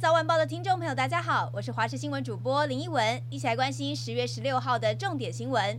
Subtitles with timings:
[0.00, 5.78] 早晚报的听众朋友，大家好，我是华视新闻主播林一文，一起来关心十月十六号的重点新闻。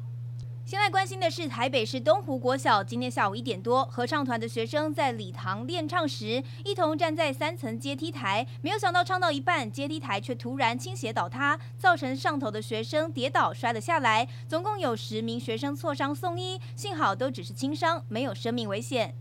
[0.63, 19.15] 先来关心的是台北市东湖国小，今天下午一点多，合唱团的学生在礼堂练唱时，一同站在三层阶梯台，没有想到唱到一半，阶梯台却突然倾斜倒塌，造成上头的学生跌倒摔了下来，总共有十名学生挫伤送医，幸好都只是轻伤，没有生命危险。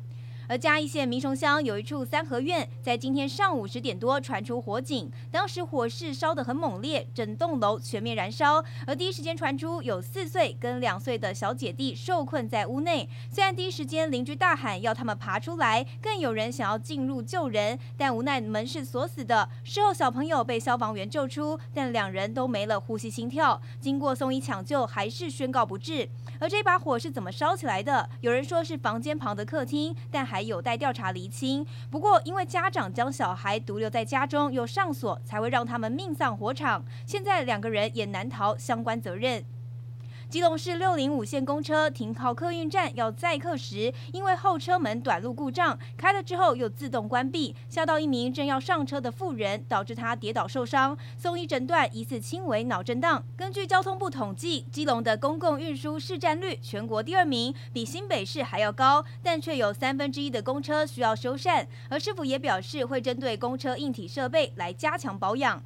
[0.50, 8.60] 而嘉义县民雄乡有一处三合院，在今天上午十点多传出火警，当时火势烧得很猛烈，整栋楼全面燃烧。
[8.84, 19.48] 而第一时间传出有四岁跟两岁的小姐弟受困在屋内，虽然第一时间邻居大喊要他们爬出来，更有人想要进入救人，但无奈门是锁死的。
[19.62, 26.09] 事后小朋友被消防员救出，但两人都没了呼吸心跳，经过送医抢救，还是宣告不治。
[26.40, 28.10] 而这把火是怎么烧起来的？
[28.20, 30.39] 有人说是房间旁的客厅，但还。
[30.40, 31.66] 还有待调查厘清。
[31.90, 36.82] 不过，因为家长将小孩独留在家中又上锁，才会让他们命丧火场。
[37.04, 39.45] 现在两个人也难逃相关责任。
[40.30, 53.20] 基隆市六零五线公车停靠客运站要载客时，因为后车门短路故障，开了之后又自动关闭，吓到一名正要上车的妇人，导致他跌倒受伤，送医诊断疑似轻微脑震荡。
[53.37, 65.60] 根据交通部统计，基隆的公共运输市占率全国第二名，比新北市还要高，但却有三分之一的公车需要修缮，而市府也表示会针对公车硬体设备来加强保养。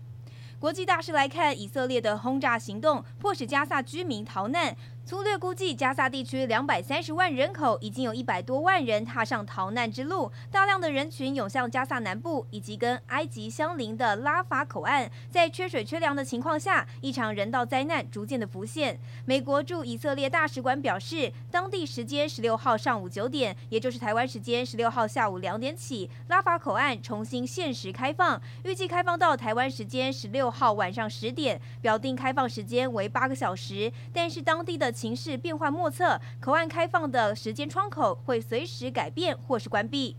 [0.65, 4.75] 国际大事来看，以色列的轰炸行动迫使加萨居民逃难。
[5.07, 10.33] 粗略估计，加萨地区两百三十万人口，已经有一百多万人踏上逃难之路。
[10.51, 15.11] 大量的人群涌向加萨南部以及跟埃及相邻的拉法口岸。
[15.31, 18.99] 在缺水缺粮的情况下，一场人道灾难逐渐的浮现。
[19.27, 33.93] 美国驻以色列大使馆表示，当地时间十六号上午九点，也就是台湾时间十六号下午两点起，拉法口岸重新限时开放，预计开放到台湾时间十六号晚上十点，表定开放时间为八个小时。
[34.11, 40.17] 但是当地的情势变幻莫测，口岸开放的时间窗口会随时改变或是关闭。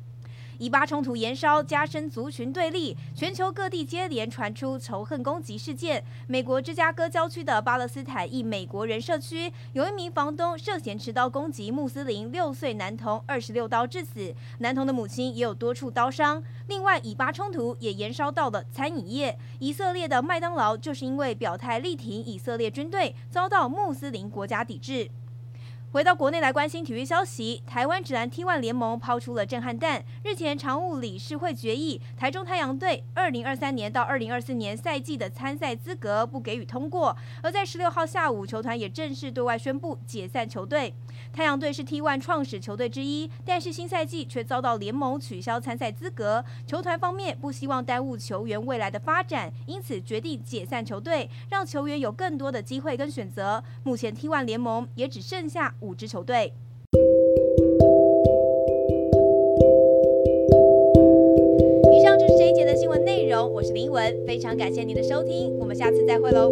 [0.57, 6.03] 以巴冲突延烧，加深族群对立，全球各地接连传出仇恨攻击事件。
[6.27, 16.41] 美国芝加哥郊区的巴勒斯坦裔美国人社区，有一名房东涉嫌持刀攻击穆斯林六岁男童，二十六刀致死，男童的母亲也有多处刀伤。
[16.67, 25.09] 另外，以巴冲突也延烧到了餐饮业，以色列的麦当劳就是因为表态力挺以色列军队，遭到穆斯林国家抵制。
[25.95, 30.03] 回到国内来关心体育消息，台湾指南 T1 联盟抛出了震撼弹。
[30.25, 37.15] 日前常务理事会决议，台中太阳队二零二三年到二零二四年赛季的参赛资格不给予通过。
[37.41, 40.93] 而在十六号下午，球团也正式对外宣布解散球队。
[41.31, 46.43] 太阳队是 T1 创始球队之一，但是新赛季却遭到联盟取消参赛资格。
[46.67, 53.63] 球团方面不希望耽误球员未来的发展，因此决定解散球队，让球员有更多的机会跟选择。
[53.83, 55.73] 目前 T1 联盟也只剩下。
[55.85, 56.51] 五支球队。
[61.93, 66.51] 以上就是这一节的新闻内容，我是林文，非常感谢您的收听，我们下次再会喽。